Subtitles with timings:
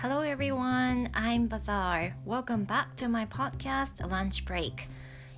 [0.00, 2.14] Hello everyone, I'm Bazaar.
[2.24, 4.88] Welcome back to my podcast Lunch Break.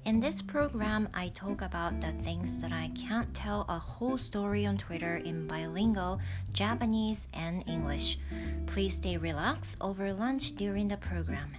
[0.05, 4.67] In this program, I talk about the things that I can't tell a whole story
[4.67, 6.19] on Twitter in bilingual
[6.53, 8.19] Japanese and English.
[8.67, 11.55] Please stay relaxed over lunch during the program.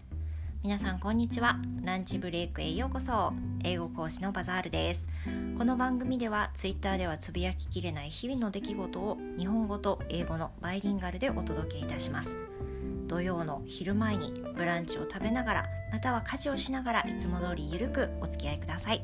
[0.62, 1.58] 皆さんこんにちは。
[1.84, 3.32] ランチブレイクへようこそ。
[3.64, 5.08] 英語講師のバザールです。
[5.58, 12.38] この番組では Twitter ではつぶやききれない日々の出来事を日本語と英語のバイリンガルでお届けいたします。
[13.14, 19.04] 土曜の昼前にブランチを食べながらまたは家事をしながらいつも通りゆるくお付き合いください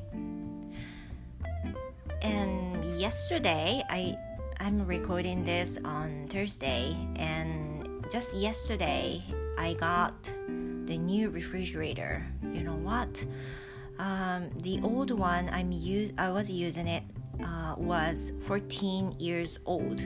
[2.22, 4.18] And yesterday I
[4.60, 9.22] I'm recording this on Thursday and just yesterday
[9.58, 10.14] I got
[10.86, 12.24] the new refrigerator
[12.54, 13.26] you know what
[14.00, 17.04] um, the old one I'm use I was using it
[17.44, 20.02] uh, was 14 years old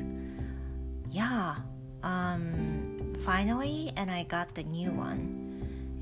[1.11, 1.55] yeah
[2.03, 5.40] um finally and I got the new one.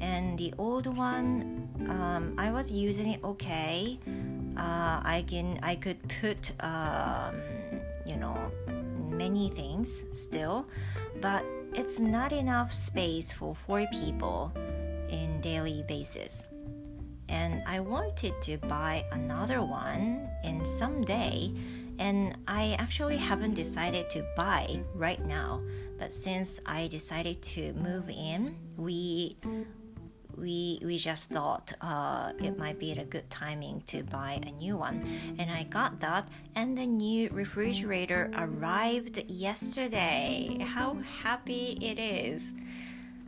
[0.00, 3.98] And the old one, um, I was using it okay.
[4.56, 7.36] Uh, I can I could put um,
[8.04, 8.36] you know
[9.08, 10.66] many things still,
[11.20, 14.52] but it's not enough space for four people
[15.08, 16.46] in daily basis.
[17.28, 21.54] And I wanted to buy another one in someday,
[21.98, 25.62] and I actually haven't decided to buy right now
[26.01, 29.37] but since I decided to move in, we
[30.37, 34.77] we we just thought uh, it might be a good timing to buy a new
[34.77, 35.01] one
[35.39, 42.53] and i got that and the new refrigerator arrived yesterday how happy it is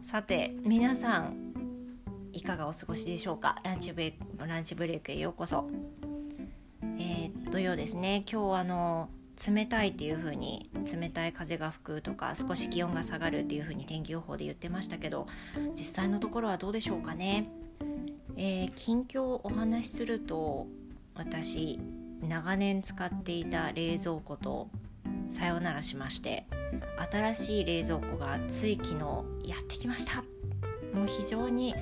[0.03, 1.53] さて皆さん
[2.31, 5.67] いかがお過ごしでしょうかランチブレイクランチブレイクへようこそ
[7.02, 15.27] えー、土曜ですね今日あの 冷たいっていう風に冷たい風が吹くとか少し気温が下がるっていう風に天気予報で言ってましたけど
[15.73, 17.51] 実際のところはどうでしょうかね、
[18.37, 20.67] えー、近況をお話しすると
[21.15, 21.81] 私
[22.23, 24.69] 長年使っていた冷蔵庫と
[25.28, 26.47] さよならしまして
[27.11, 28.99] 新しい冷蔵庫がつい昨日
[29.49, 30.25] やってきました。
[30.94, 31.75] もう非常に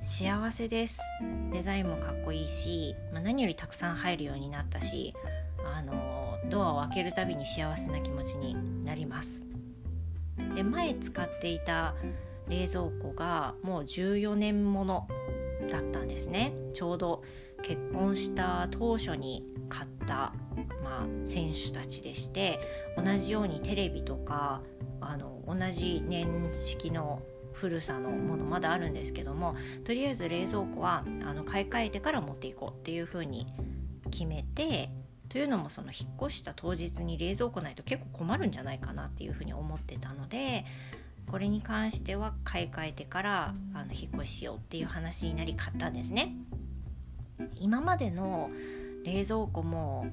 [0.00, 1.00] 幸せです。
[1.52, 5.14] デザインもかっこいいし、まあ、何よりたくさん入るようになったし
[5.74, 9.42] あのドアを開けるたびに幸せな気持ちになります。
[10.54, 11.94] で前使っていた
[12.48, 15.08] 冷蔵庫がもう14年もの
[15.70, 16.52] だったんですね。
[16.72, 17.22] ちょうど
[17.62, 20.32] 結婚した当初に買った、
[20.84, 22.60] まあ、選手たちでして
[22.96, 24.62] 同じようにテレビとか
[25.00, 27.22] あの同じ年式の
[27.52, 33.46] 古さのものまだあるんですけどもとりあえず冷蔵庫はあの買い替えてから持っていこうっていうふうに
[34.10, 34.90] 決めて
[35.28, 40.64] というのもその引っ越した当日に冷蔵庫ないと結構困るんじゃないかなっていうふうに思ってたので
[41.26, 46.32] これに関しては買い替えてからあの引っ越ししようっていう話になり買ったんですね。
[47.58, 48.50] 今までの
[49.04, 50.06] 冷蔵庫も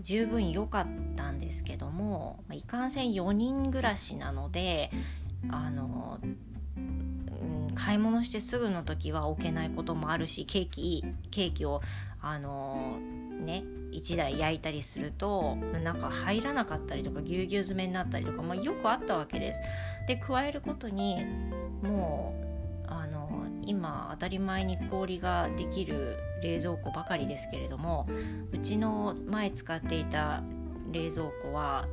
[0.00, 0.86] 十分良かっ
[1.16, 4.90] たんですけどもいかんせん4人暮らしなので
[5.50, 6.18] あの、
[6.76, 11.80] うん、買い物してすぐの時は置けないこともあるしケーキケーキを
[12.20, 12.98] あの
[13.38, 19.62] ね1台焼いたりすると中入らなかったりとかぎゅうぎゅう詰めになったりとか、まあ、よくあったわけです。
[20.06, 21.24] で加えることに
[21.82, 22.34] も
[22.84, 28.08] うあの今当たり前に氷ができる冷蔵庫ばかりですけれども
[28.52, 30.42] うちの前使っていた
[30.90, 31.86] 冷蔵庫は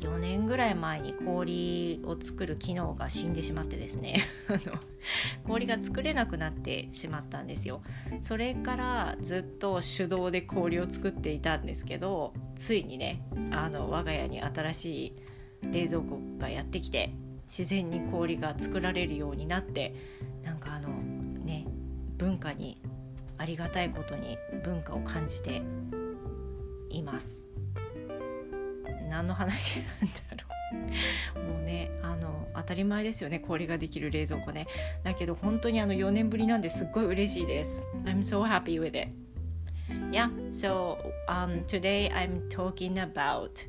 [0.00, 4.20] 4年ぐらい前に氷を作る機能が死んでしまってですね
[5.44, 7.82] 氷が作れなくなってしまったんですよ
[8.20, 15.12] それからずっと手動で氷を作っていたんですけどついにねあの我が家に新しい
[15.70, 17.14] 冷蔵庫がやってきて
[17.46, 19.94] 自然に氷が作られるようになって
[20.42, 21.66] なんかあのね
[22.18, 22.80] 文化に
[23.38, 25.62] ありがたいことに文化を感じて
[26.90, 27.53] います。
[29.08, 34.66] 何の話なんだろうもうねあの当たり前ですよね氷ができる冷蔵庫ね
[35.02, 39.08] だけど本当にあの4年ぶりなんですっごい嬉しいです I'm so happy with it
[40.10, 40.98] Yeah, so
[41.28, 43.66] um, today I'm talking about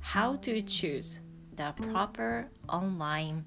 [0.00, 1.20] how to choose
[1.56, 3.44] the proper online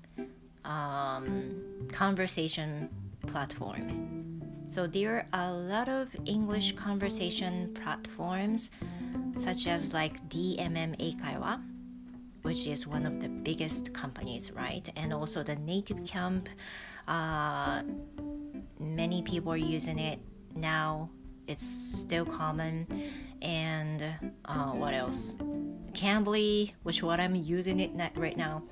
[0.64, 2.90] um, conversation
[3.28, 4.42] platform.
[4.68, 8.70] So there are a lot of English conversation platforms
[9.36, 11.62] such as like DMM Eikaiwa,
[12.42, 14.88] which is one of the biggest companies, right?
[14.96, 16.50] And also the Native Camp.
[17.08, 17.84] Uh,
[18.80, 20.20] many people are using it
[20.56, 21.10] now.
[21.48, 22.88] It's still common.
[23.42, 24.04] And
[24.46, 25.38] uh, what else?
[25.94, 28.64] Cambly, which what I'm using it right now,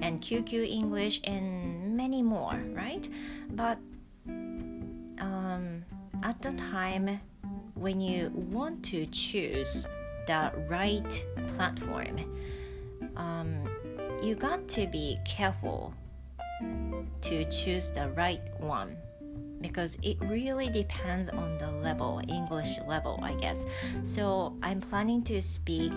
[0.00, 3.08] and QQ English, and many more, right?
[3.50, 3.78] But
[4.26, 5.84] um,
[6.22, 7.20] at the time
[7.78, 9.86] when you want to choose
[10.26, 11.24] the right
[11.56, 12.18] platform,
[13.16, 13.68] um,
[14.22, 15.94] you got to be careful
[17.20, 18.96] to choose the right one
[19.60, 23.66] because it really depends on the level, English level, I guess.
[24.02, 25.94] So I'm planning to speak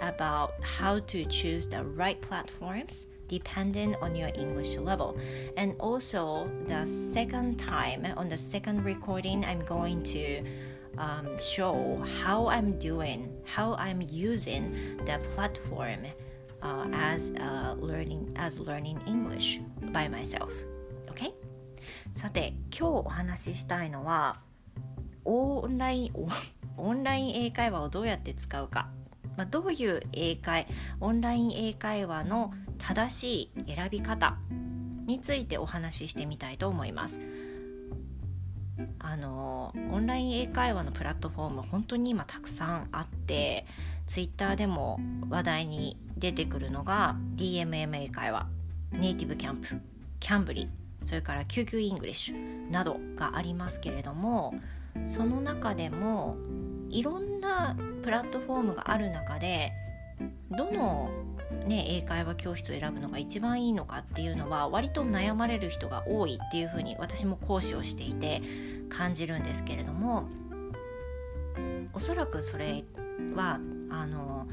[0.00, 5.18] about how to choose the right platforms depending on your English level.
[5.56, 10.44] And also, the second time, on the second recording, I'm going to
[10.98, 16.00] um, show how I'm doing, how I'm using the platform
[16.62, 19.60] uh, as uh, learning as learning English
[19.92, 20.50] by myself.
[21.10, 21.32] Okay?
[22.14, 24.40] さて今日お話ししたいのは
[25.24, 26.12] オンライン
[26.76, 28.88] オンライン英会話をどうやって使うか、
[29.36, 30.66] まあ、どういう英会
[31.00, 34.36] オンライン英会話の正しい選び方
[35.06, 37.20] についてお話ししてみたいと思います。
[38.98, 43.66] あのオンライン英会話のプラットフォーム本当に今たくさんあって
[44.06, 44.98] ツイッターでも
[45.28, 48.48] 話題に出てくるのが DMM 英会話
[48.92, 49.80] ネイティブキャンプ
[50.20, 50.68] キャンブリ
[51.04, 54.54] それから QQ English などがありますけれども
[55.08, 56.36] その中でも
[56.90, 59.72] いろんなプラットフォームがある中で
[60.50, 61.10] どの、
[61.66, 68.42] ね、英会話教室を選ぶのが一番いいのかっていうのは割と悩まれる人が多いっていうふうに私も講師をしていて
[68.88, 70.28] 感じるんですけれども
[71.92, 72.84] おそらくそれ
[73.34, 73.60] は
[73.90, 74.46] あの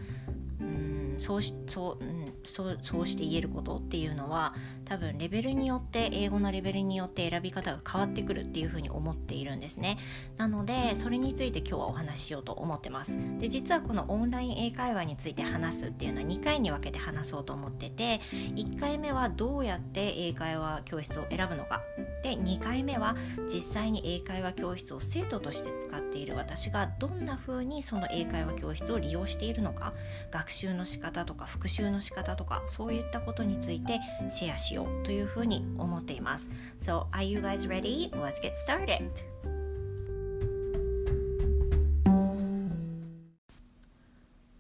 [1.22, 10.00] そうしそう、うん、そうそうして言えることっていうのは多分レベルによって英語のレベルによって選び方が変わってくるっていうふうに思っているんですね。
[10.38, 13.20] なのでそれについて今日はお話ししようと思ってます。
[13.38, 18.20] で実はこのオンライン英会話について話すっていうのは2回に分けて話そうと思ってて
[18.56, 21.82] 1回目はどうやって英会話教室を選ぶのか
[22.24, 23.16] で2回目は
[23.52, 29.94] 実際に英会話教室を生徒として使っている私がどんな風にその英会話教室を利用しているのか
[30.30, 38.12] 学習の仕方とか復習の仕方とかそういったことについてシェアしようというふうに思っています So are you guys ready?
[38.12, 39.10] Let's get started!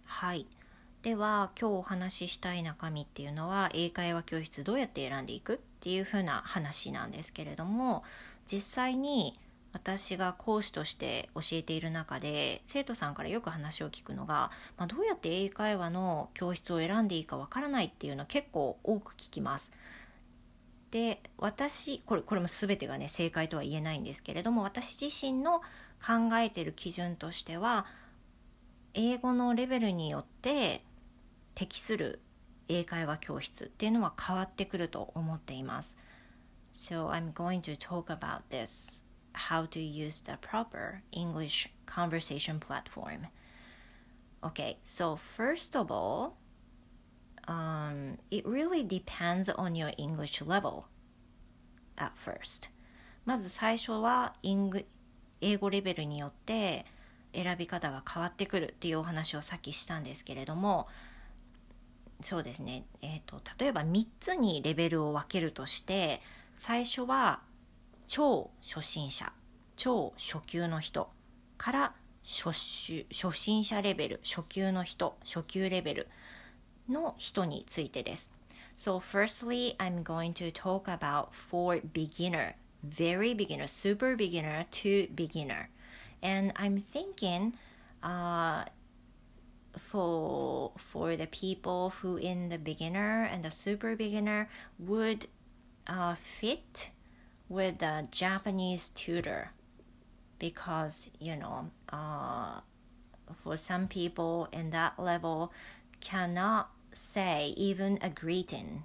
[0.06, 0.46] はい
[1.02, 5.60] では今日お話ししたい中身っていうのは英会話教室どうやって選んでいく？
[5.82, 8.04] っていうふうな話なんですけれども
[8.46, 9.40] 実際に
[9.74, 19.72] 私が講師として教えている中で生徒さんからよく話を聞くのが、まあ、どうやって英会話の教室を選んでいいかわからないっていうのは結構多く聞きます。
[20.92, 25.62] で私これこれも全てがね正解とは言えないんですけれども私自身の
[26.06, 27.88] 考えてる基準としては
[28.94, 30.84] 英語のレベルによって
[31.56, 32.20] 適する
[32.72, 35.98] 英会話教室っていうのは変わってくると思っています。
[36.72, 39.04] So I'm going to talk about this
[39.34, 43.28] how to use the proper English conversation platform.
[44.44, 46.38] Okay, so first of all,
[47.48, 50.86] um, it really depends on your English level
[51.98, 52.70] at first.
[53.26, 54.34] まず最初は
[55.42, 56.86] 英語レベルによって
[57.34, 60.88] 選び方が変わってくるっていうお話をさっきしたんですけれども
[62.22, 66.22] そうですね、えーと、例えば3つにレベルを分けるとして
[66.56, 67.42] 最初は
[68.08, 69.32] 超初心者
[69.76, 71.10] 超初級の人
[71.58, 71.94] から
[72.24, 72.52] 初
[73.12, 76.08] 初心者レベル初級の人初級レベル
[76.90, 78.32] の人についてです。
[78.76, 85.70] So firstly, I'm going to talk about for beginner, very beginner, super beginner to beginner.
[86.24, 87.54] And I'm thinking
[88.04, 88.66] uh,
[89.78, 94.50] for for the people who in the beginner and the super beginner
[94.80, 95.28] would
[95.88, 96.92] uh, fit
[97.50, 99.52] with a Japanese tutor.
[100.40, 102.62] Because you know uh,
[103.44, 105.52] for some people in that level
[106.00, 108.84] cannot say even a greeting.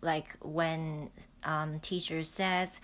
[0.00, 1.10] Like when
[1.42, 2.80] um, teacher says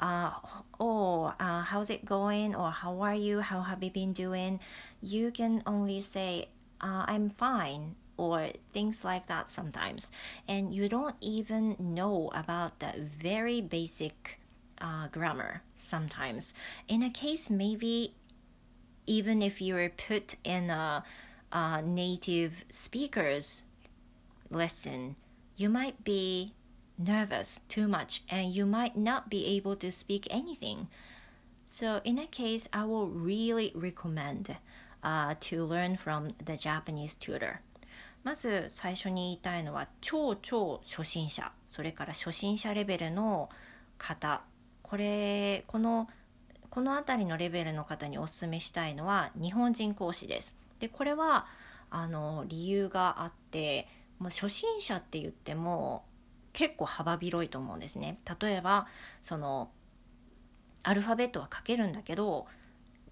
[0.00, 0.32] uh,
[0.80, 2.54] oh uh, how's it going?
[2.54, 3.40] Or how are you?
[3.40, 4.58] How have you been doing?
[5.00, 6.48] You can only say
[6.84, 10.12] uh, i'm fine or things like that sometimes.
[10.46, 14.38] And you don't even know about the very basic
[14.80, 16.54] uh, grammar sometimes.
[16.88, 18.14] In a case, maybe
[19.06, 21.04] even if you're put in a,
[21.52, 23.62] a native speaker's
[24.50, 25.16] lesson,
[25.56, 26.52] you might be
[26.96, 30.88] nervous too much and you might not be able to speak anything.
[31.66, 34.56] So, in that case, I will really recommend
[35.04, 37.58] uh, to learn from the Japanese tutor.
[38.24, 43.50] まず最初に言いたいのは超超初心者それから初心者レベルの
[43.98, 44.42] 方
[44.82, 46.08] これこの
[46.70, 50.58] この辺りのレベルの方におすすめしたいのは日本人講師です。
[50.80, 51.46] でこれは
[51.90, 53.86] あの理由があって
[54.18, 56.04] もう初心者って言っても
[56.52, 58.18] 結構幅広いと思うんですね。
[58.40, 58.88] 例えば
[59.20, 59.70] その
[60.82, 62.46] アルファベットは書けるんだけど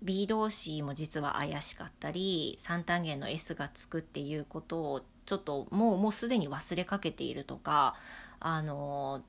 [0.03, 7.95] B 動詞も実は怪しかったり三単元の S がつくっていうことをちょっともうもうすでに忘れかけているとか
[8.41, 9.23] あの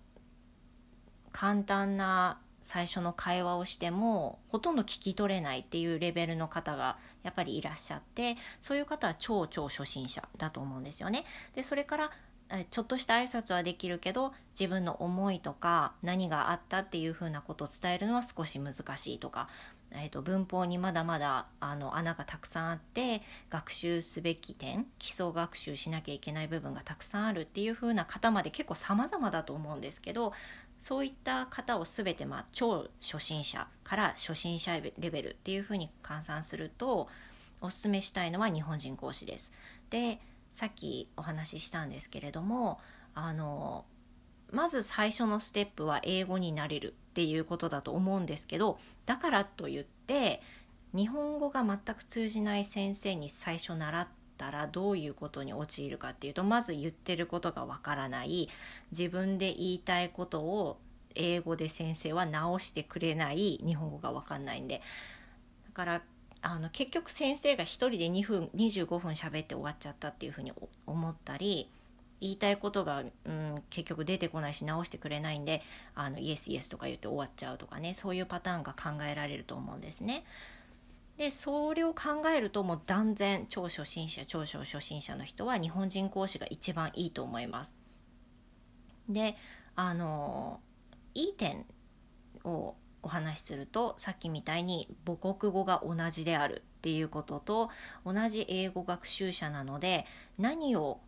[1.32, 11.26] 簡単な最初の会話をしてもほとんど聞き取れないっていうレベルの方がやっぱりいらっしゃってそういう方は超超初心者だと思うんですよね。
[11.56, 12.12] でそれから
[12.70, 19.50] ちょっとした挨拶はできるけど自分の思いとか何があったっていうふうなことを伝えるのは少し難しいとか
[19.96, 30.34] えーと、文法にまだまだあの穴がたくさんあって学習すべき点基礎学習しなきゃいけない部分がたくさんあるっていう風な方まで結構様々だと思うんですけど
[30.78, 37.08] そういった方を全て、まあ、超初心者から初心者レベルっていう風に換算すると
[37.62, 39.54] おすすめしたいのは日本人講師です。
[39.90, 40.20] で
[40.52, 42.80] さっきお話ししたんですけれども
[43.16, 43.86] あの
[44.54, 50.42] まず最初のステップは英語になれるっていうことだと思うんですけどだからといって
[50.94, 54.08] 日本語が全く通じない先生に最初習っ
[54.38, 58.48] たらどういうことに陥るかっていうとまず言ってることがわからない。
[58.92, 60.78] 自分で言いたいことを
[61.16, 63.60] 英語で先生は直してくれない。
[63.66, 64.82] 日本語がわかんないんで。
[65.66, 66.02] だから
[66.44, 70.52] あの結局先生が1人で2分25分喋って終わっちゃったっていうふうに
[70.86, 71.70] 思ったり
[72.24, 75.62] 言いたいことが、うん、結局出てこないし直してくれないんで
[75.94, 80.24] あのイエスイエスとか言って終わっちゃうとかねそういうパターンが考えられると思うんですね。
[81.18, 87.76] でそれを考えるともう断然超初心者超初心者の人は日本人講師が一番いいと思います。
[89.10, 89.36] で
[89.76, 90.62] あの
[91.14, 91.66] いい点
[92.46, 97.70] をお話しするとさっきみたいに母国語が同じであるっていうことと
[98.06, 100.06] 同じ英語学習者なので
[100.40, 101.02] 何を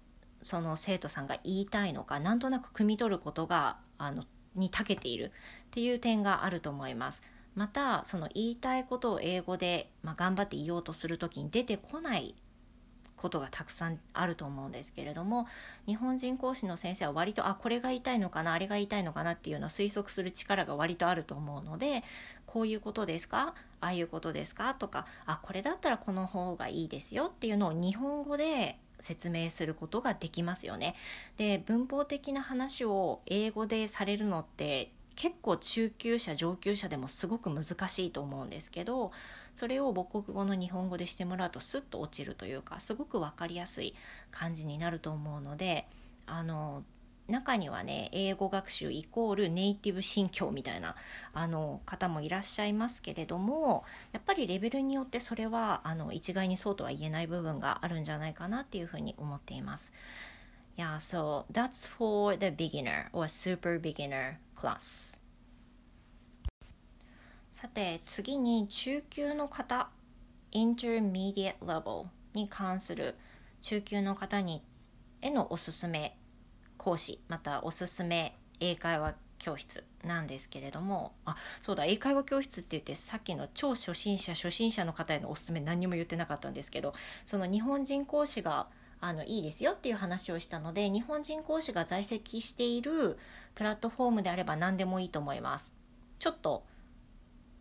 [0.45, 5.31] その生徒さんが言いたいのかなんとなく汲み取ることがあのに長けている
[5.65, 7.23] っていう点があると思います。
[7.55, 12.35] またその言いたいことを英語で、まあ、頑張って言おうとする時に出てこない
[13.15, 15.47] ことがたくさんあると思うんですけれども
[15.87, 22.03] 日本人講師の先生は割とあこれが言いたいのかなあれが言いたいのかなっていうのを推測する力が割とあると思うので
[22.45, 23.55] こういうことですか？
[23.81, 24.75] ああいうことですか？
[24.75, 30.95] とかあこれだったらこの方がいいですよっていうのを日本語で説明することができますよね。
[31.37, 39.11] で文法的な話を英語でされるのって結構中級者上級者でもすごく難しいと思うんですけど
[39.55, 43.95] それを母国語の日本語でしてもらうとスッと落ちるというかすごく分かりやすい
[44.31, 45.87] 感じになると思うので
[46.27, 46.83] あの
[47.27, 50.96] 中にはね英語学習イコールネイティブ心境みたいな
[51.34, 59.91] あの方もいらっしゃいますけれどもやっぱりレベルによってそれはあの一概にそうとは言えない部分があるんじゃないかなっていうふうに思っています。
[60.77, 65.20] Yeah, so that's for the beginner or super beginner class.
[67.50, 69.89] さて次に中級の方
[70.51, 73.15] intermediate level に関する
[73.62, 74.62] 中級の方に
[75.22, 76.17] へのおすすめ
[76.86, 86.94] 講師またおすすめ英会話教室なんですけれどもあそうだ英会話教室って言ってさっきの超初心者初心者の方へのおすすめ何にも言ってなかったんですけど
[87.25, 88.68] その日本人講師が
[89.01, 93.18] あのいいですよっていう話をしたので日本人講師が在籍している
[93.56, 95.74] プラットフォームであれば何でもいいと思います。
[96.20, 96.63] ちょっと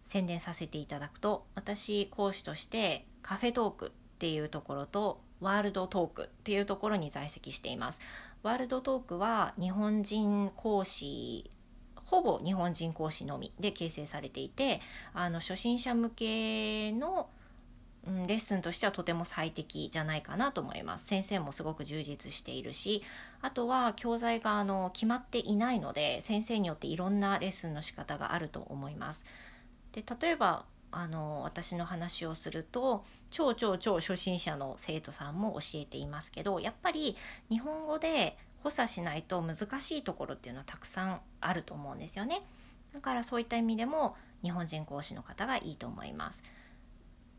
[0.04, 8.00] 宣伝させていただくと私講師としてカフェトークっていうところとワールドトークっていうところに在籍しています。
[8.44, 11.50] ワールドトークは日本人講師
[11.96, 14.82] ほぼ日本人講師のみで形成されていて
[15.14, 17.30] あの初心者向けの、
[18.06, 21.06] レッスンとしてはとても最適じゃないかなと思います。
[21.06, 23.02] 先生もすごく充実しているし
[23.40, 29.24] あとは教材があの決まっていないので先生によっていろんなレッスンの仕方があると思います。
[29.92, 37.16] で例えばあの私の話をすると超超超初心者の生徒さんも教えていますけどやっぱり
[37.50, 42.40] 日本語で補佐しないと難しいところっていうのはたくさんあると思うんですよね。
[42.94, 46.44] だからそういった意味でも日本人講師の方がいいと思います。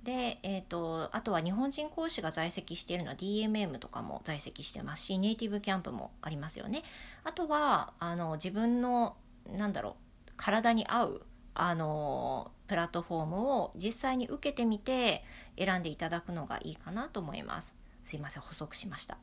[0.03, 6.83] で、えーと、あとは日本人講師が在籍しているのは DMM とかも在籍してますしネイティブキャンプもありますよね。
[7.24, 9.15] あとはあの自分の
[9.50, 9.95] なんだろ
[10.27, 11.21] う体に合う
[11.55, 15.24] あのプラットフォームを実際に受けてみて
[15.57, 17.75] 選んでいただくのがいいかなと思います。
[18.03, 19.17] すいません補足しました。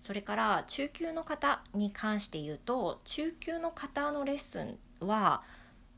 [0.00, 5.42] それから中級の方に関して言うと中級の方のレッスンは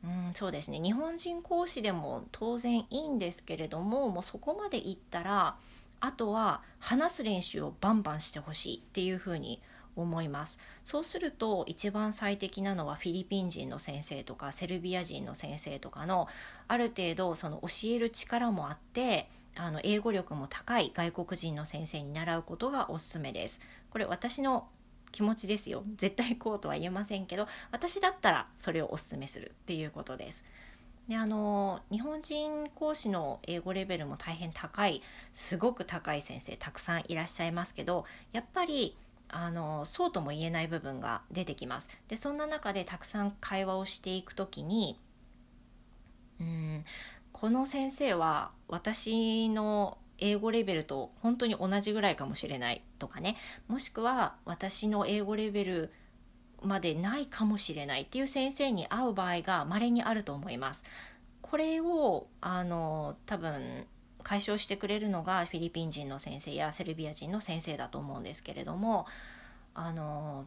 [0.05, 0.81] うんそうですね。
[0.81, 5.57] 日本人講師でも当然いいんですけれどももうそこまでいったら
[6.01, 9.61] あとは話す練習をバンバンしてほしいっていうふうに
[10.03, 10.59] 思います。
[10.85, 16.29] そうすると一番最適なのはフィリピン人の先生とかセルビア人の先生とかの
[16.69, 23.61] ある程度その教える力もあってあの英語力も高い外国人の先生に習うことがおすすめです。
[23.91, 24.69] これ私の
[25.11, 25.83] 気持ちですよ。
[25.97, 30.45] 絶対こうとは言えませんけど私だったらそれをおすすめするっていうことです。
[31.09, 35.03] であの日本人講師の英語レベルも大変高い
[35.33, 38.95] すごく高い先生たくさんいらっしゃいますけどやっぱり
[39.29, 44.99] あのそうとも言えない部分が出てきますでそんな中でたくさん会話をしていく時に
[46.41, 46.85] うん
[47.33, 53.37] この先生は私の英語レベルと本当に同じぐらいかもしれないとかね
[53.69, 55.93] もしくは私の英語レベル
[56.63, 60.85] までないかもしれないっていう先生に会う場合が稀にあると思います。
[61.41, 63.87] これをあの多分
[64.29, 69.07] 解消してくれるのがフィリピン人の先生やセルビア人の先生だと思うんですけれども
[69.75, 70.45] あの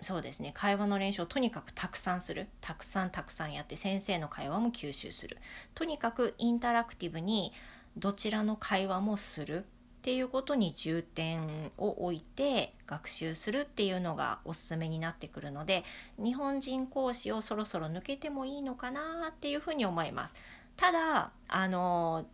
[0.00, 0.52] そうですね。
[0.54, 2.48] 会話の練習をとにかくたくさんする。
[2.60, 5.38] たくさんたくさんやって先生の会話も吸収する。
[5.74, 7.52] とにかくインタラクティブに
[7.96, 9.64] どちらの会話もする。
[9.64, 9.66] っ
[10.04, 11.40] ていうことに重点
[11.78, 15.82] を置いて学習するっていうのがおすすめになってくるので
[16.22, 20.36] 日本人講師をそろそろ抜けてもいいのかなっていうふうに思います。
[20.76, 22.26] ただあの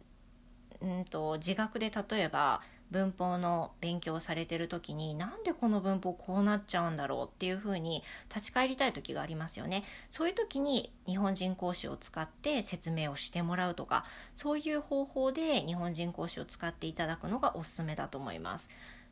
[0.82, 8.02] うんと自学で例えば文法の勉強をされてる時になんでこの文法こうなっちゃうんだろうっていうふうに
[8.34, 9.84] 立ち返りたい時がありますよね。
[10.10, 18.70] そういう時に日本人講師を使って説明をしてもらうとかそういう方法で日本人講師を使っていただくのがおすすめだと思います。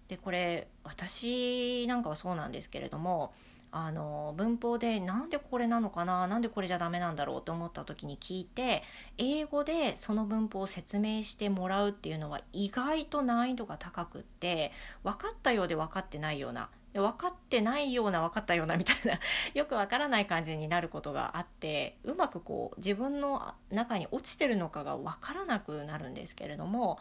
[0.08, 3.32] でこれ私なんかはそうなんですけれども
[3.70, 8.83] あの文法でなんでこれなのかななんでこれじゃダメなんだろうと思った時に聞いて
[9.18, 14.72] 英語でその文法を説明してもらうっていうのは意外と難易度が高くって
[15.04, 19.20] 分かったようで分かってないような分かってないような分かったようなみたいな
[19.54, 26.98] よく分からない感じになることがあってうまくこう自分の中に落ちてるのかが分からなくなるんですけれども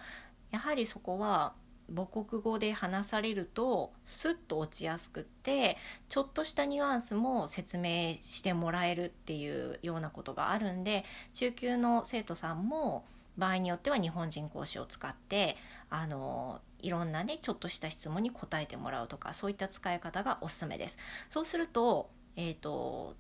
[0.52, 1.54] やはりそこは
[1.94, 5.78] 母国語で話されるとスッと落ちやすくって
[6.10, 13.06] ちょっとしたニュアンスも説明してもらえるっていうようなことがあるんで中級の生徒さんも
[13.38, 15.56] 場合によっては日本人講師を使って
[15.90, 21.00] あのいろんなねちょっとした質問に答えてもらうとかそういった使い方がおすすめです。
[21.30, 23.16] そうすると,、えーと、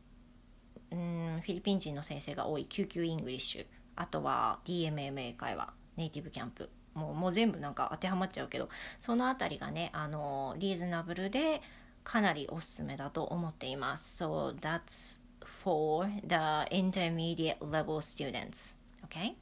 [0.92, 11.62] うんフィリピン人の先生が多い QQ Englishあとは DMMA 会話ネイティブキャンプもうもう全部なんか当てはまっちゃうけどその辺りがねあのリーズナブルで
[12.04, 14.24] かなりおすすめだと思っています。
[14.24, 15.22] So that's
[15.64, 18.76] for the intermediate level students.
[19.06, 19.36] Okay?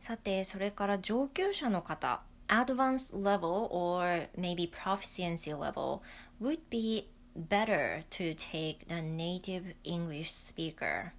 [0.00, 6.00] さて、それから上級者の方、advanced level or maybe proficiency level
[6.40, 11.12] would be better to take the native English speaker.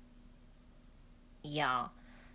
[1.43, 1.87] Yeah.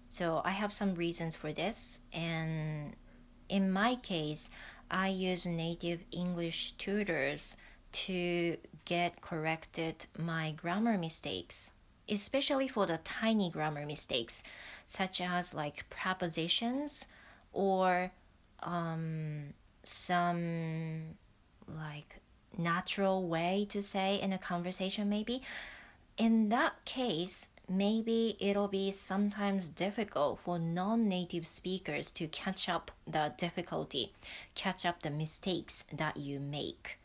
[0.09, 2.01] So I have some reasons for this.
[2.13, 2.97] And
[3.49, 4.51] in my case,
[4.91, 7.57] I use native English tutors
[7.91, 11.75] to get corrected my grammar mistakes,
[12.09, 14.43] especially for the tiny grammar mistakes,
[14.87, 17.07] such as like prepositions
[17.53, 18.11] or
[18.63, 21.17] um, some
[21.67, 22.17] like
[22.57, 25.43] natural way to say in a conversation, maybe.
[26.17, 33.33] In that case, maybe it'll be sometimes difficult for non-native speakers to catch up the
[33.37, 34.13] difficulty,
[34.55, 36.99] catch up the mistakes that you make.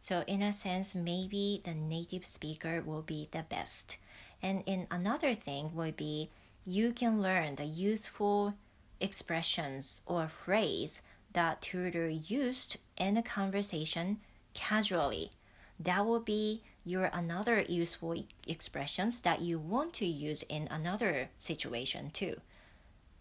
[0.00, 3.98] So in a sense, maybe the native speaker will be the best.
[4.42, 6.30] And in another thing would be
[6.64, 8.54] you can learn the useful
[9.00, 11.02] expressions or phrase
[11.32, 14.18] that tutor used in a conversation
[14.54, 15.32] casually.
[15.78, 18.14] That will be your another useful
[18.46, 22.40] expressions that you want to use in another situation too.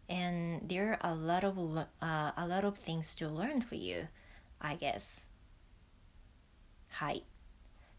[0.10, 4.08] And there are a lot of uh, a lot of things to learn for you,
[4.60, 5.28] I guess.
[6.90, 7.24] はい。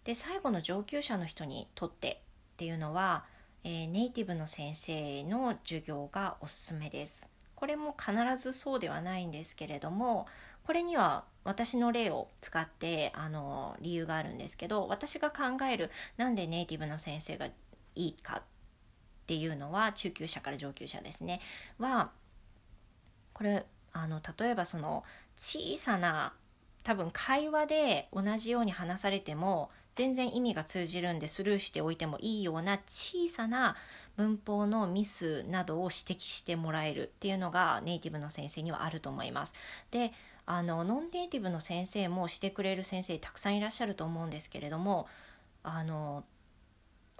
[0.04, 2.22] で最後の上級者の人にとって
[2.54, 3.24] っていうのは、
[3.64, 7.30] えー、ネイティブの先生の授業がおすすめです。
[7.54, 10.26] これも必ずそうではないんですけれども、
[10.66, 17.52] これには私の例を使ってあの理由があるんですけど私が考えるなんでネイティブの先生がい
[17.94, 18.42] いかっ
[19.26, 21.40] ていうのは中級者から上級者ですね
[21.78, 22.10] は
[23.32, 25.04] これあの例えばその
[25.36, 26.32] 小さな
[26.84, 33.76] 多分会話で同じように話されても全然意味が通じるんでスルーしておいてもいいような小さな
[34.16, 39.54] 文法のミスなどを指摘してもらえるっていうのがネイティブの先生にはあると思います。
[39.90, 40.12] で
[40.46, 45.06] あのノンネイティブの先生もしてくれる先生たくさんいらっしゃると思うんですけれども
[45.62, 46.24] あの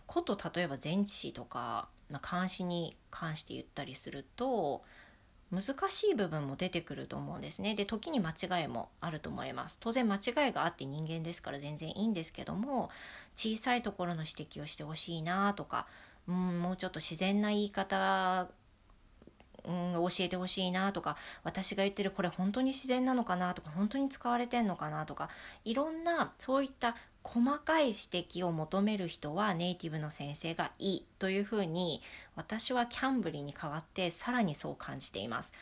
[0.07, 4.83] こと例えば前置詞とか、まあ、監視に関して言ったりすると
[5.53, 7.75] 難しい部分も出てくると思うんですね。
[7.75, 9.79] で時に間違いもあると思います。
[9.81, 12.91] 当然間違いがあって人間ですから全然いいんですけども
[13.37, 15.87] 小さいところの指摘をしてほしいなとか
[16.27, 18.49] うんもうちょっと自然な言い方
[19.65, 25.29] うん、教えてほしいなとか私が言ってるこれ本当に自然なのかなとか本当に使われてんのかなとか
[25.65, 32.03] いろんなそういった細かい指摘を求める人はネイティブの先生がいいというふうに
[32.35, 35.53] 私はキャンブリーに代わってさらにそう感じています。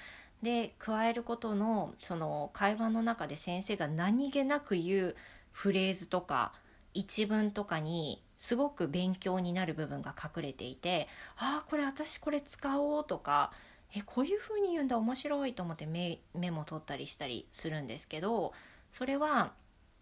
[0.43, 5.17] で加えることのその会話の中で先生が何気なく言う
[5.53, 6.53] フレーズとか
[6.95, 13.53] 一文とかにすごく勉強になる部分が隠れていてああこれ私これ使おうとか
[13.95, 18.53] えこういう風に言うんだ面白いと思ってメメモ取ったりしたりするんですけど
[18.93, 19.53] それは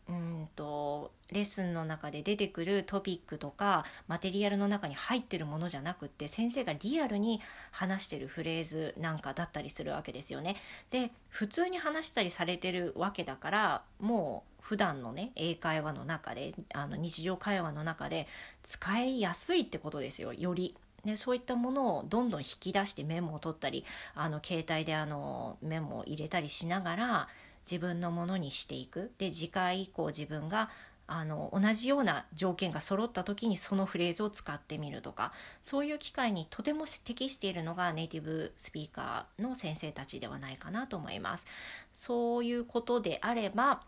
[0.09, 10.57] うんとレッスンの中で出てくるトピックとかマテリアルの中に入ってるものじゃなくって先生がリアルに話してるフレーズなんかだったりするわけですよね。
[10.91, 18.27] で普通に話したりされてるわけだからもう普段のね英会話の中であの日常会話の中で
[18.63, 20.75] 使いやすいってことですよより。
[21.09, 27.29] でそういったものをどんどん引き出してメモを取ったりあの携帯であのメモを入れたりしながら
[27.71, 30.71] 自分のものにしていくで次回以降自分が
[31.11, 41.47] あの同じような条件が揃った時にそのフレーズを使ってみるとかそういう機会にとても適しているのがネイティブスピーカーの先生たちではないかなと思います。
[41.95, 43.81] そういうことであれば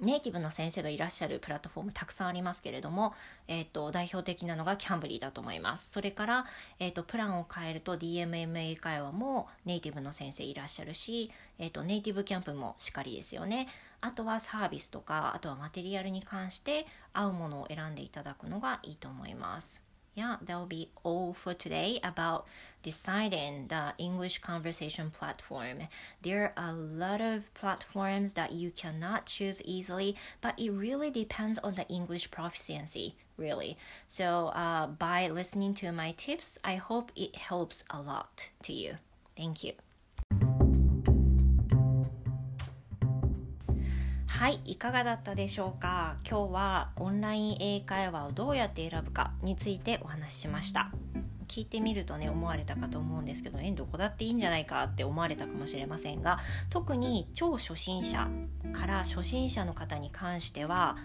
[0.00, 3.14] ネイティブの先生がいらっしゃるプラットフォームたくさんありますけれども、
[3.48, 5.90] えーと、代表的なのがキャンブリーだと思います。
[5.90, 6.46] それから、
[6.78, 13.68] えーと、プランを変えると DMMA 会話もネイティブの先生いらっしゃるし、えーと、ネイティブキャンプもしっかりですよね。
[14.00, 19.90] あとはサービスとか、あとはマテリアルに関して合うものを選んでいただくのがいいと思います。
[20.16, 22.44] Yeah, that'll be all for today about
[22.85, 25.79] deciding the English conversation platform.
[26.21, 31.57] There are a lot of platforms that you cannot choose easily, but it really depends
[31.59, 33.75] on the English proficiency, really.
[34.05, 38.97] So, uh, by listening to my tips, I hope it helps a lot to you.
[39.35, 39.73] Thank you.
[44.27, 50.91] はい、いかがだったでしょうか今日はオンライン英会話をどうやって選ぶかについてお話ししました。
[51.50, 56.38] 聞いてみるとね思われたかと思うんですけどえどこだっていいんじゃないかって思われたかもしれませんが
[56.70, 58.28] 特に超初心者
[58.72, 60.96] から初心者の方に関しては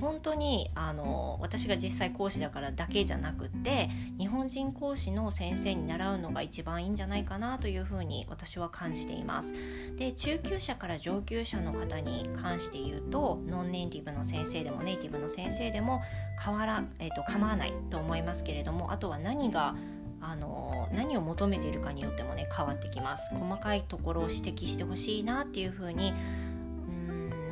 [0.00, 9.52] 本当にあの私が実際講師だからだけじゃなくって日本人講師の先生に習うのが一番いいんじゃないかなというふうに私は感じています。
[9.96, 16.02] で中級者から上級者の方に関して言うとノンネイティブの先生でもネイティブの先生でも
[16.42, 19.76] 変わら、えーと、構わないと思いますけれどもあとは何が
[20.20, 26.14] あの何を求めているかによってもね変わってきます細かいところを指摘してほしいなっていうふうに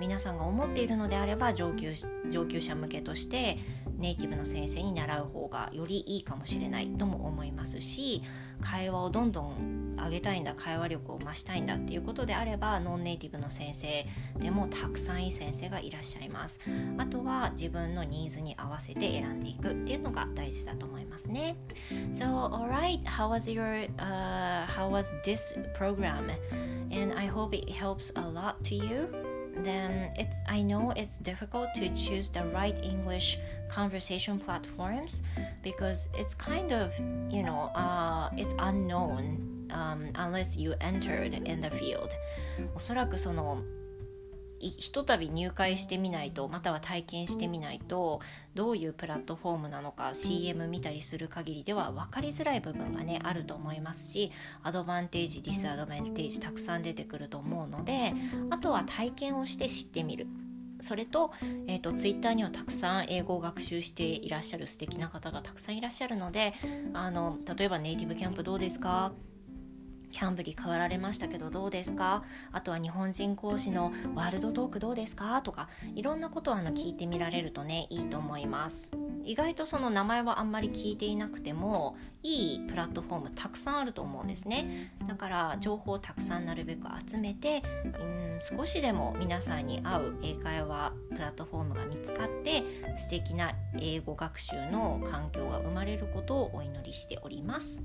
[0.00, 1.94] 皆さんが思っているのであれば上級
[2.30, 3.58] 上級者向けとして
[3.98, 8.22] ネイティブの先生に習う方がよりいいかもしれないとも思いますし
[8.62, 14.06] 会話をどんどん上げたいんだ会話力を増したいんだっていうことであればノンネイティブの先生
[14.38, 16.60] でもたくさんいい先生がいらっしゃいます。
[16.98, 21.56] あとは自分のニーズに合わせて選んでいくっていうのが大事だと思いますね。
[22.12, 26.30] So alright how was your、uh, how was this program?
[26.90, 29.29] And I hope it helps a lot to you.
[29.63, 35.23] then it's I know it's difficult to choose the right English conversation platforms
[35.63, 36.93] because it's kind of
[37.29, 42.11] you know uh, it's unknown um, unless you entered in the field
[42.75, 43.63] おそらくその
[44.60, 48.20] ひとたび入会してみないとまたは体験してみないと
[48.54, 54.30] どういうプラットフォームなのか CM 見たりする限りでは分かりづらい部分がねあると思いますし
[54.62, 58.12] アドバンテージディスアドバンテージたくさん出てくると思うので
[58.50, 60.26] あとは体験をして知ってみる。
[60.82, 61.30] それと,、
[61.66, 66.54] えーと、ツイッターにはたくさん英語を学習していらっしゃる素敵な方がたくさんいらっしゃるので
[66.94, 69.12] あの例えばネイティブキャンプどうですか？
[70.12, 72.24] キャンブリ変わられましたけどどうですか？
[72.52, 75.40] あとは日本人講師のワールドトークどうですか？
[75.42, 78.96] とかいろんなことをあの聞いてみられるとねいいと思います。
[79.24, 84.92] 意外とその名前はあんまり聞いていなくてもいいプラットフォームたくさんあると思うんですね。
[85.06, 92.62] だから情報をたくさんなるべく集めてうん少しでも皆さんに合う英会話プラットフォームが見つかって
[92.96, 97.82] 素敵な英語学習の環境が生まれることをお祈りしております。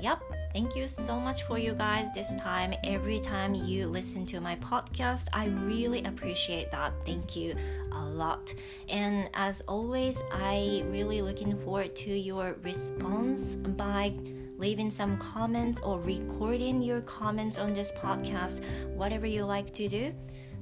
[0.00, 0.22] Yep.
[0.52, 2.74] Thank you so much for you guys this time.
[2.84, 6.92] Every time you listen to my podcast, I really appreciate that.
[7.04, 7.54] Thank you
[7.92, 8.54] a lot.
[8.88, 14.14] And as always, I really looking forward to your response by
[14.58, 20.14] leaving some comments or recording your comments on this podcast, whatever you like to do.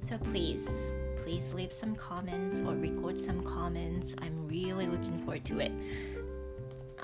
[0.02, 0.90] So please,
[1.22, 4.14] please leave some comments or record some comments.
[4.20, 5.72] I'm really looking forward to it.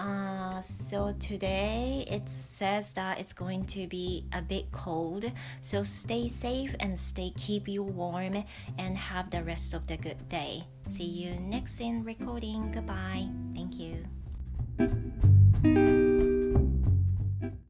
[0.01, 5.31] Uh, so today it says that it's going to be a bit cold.
[5.61, 8.43] So stay safe and stay keep you warm
[8.79, 10.65] and have the rest of the good day.
[10.89, 12.73] See you next in recording.
[12.73, 13.29] Goodbye.
[13.55, 14.07] Thank you.